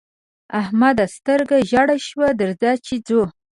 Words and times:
احمده! 0.59 1.05
سترګه 1.17 1.55
ژړه 1.69 1.97
شوه؛ 2.07 2.29
درځه 2.39 2.71
چې 2.85 2.95
ځو. 3.07 3.21